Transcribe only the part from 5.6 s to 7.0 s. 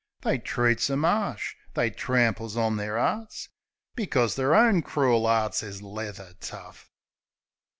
is leather tough.